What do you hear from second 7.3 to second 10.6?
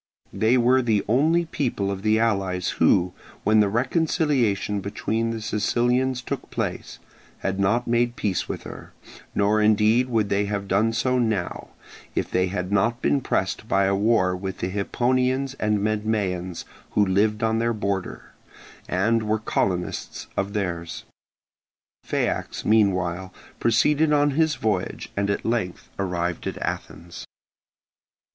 had not made peace with her; nor indeed would they